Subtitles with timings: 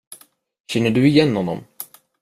[0.67, 1.63] Känner du igen honom?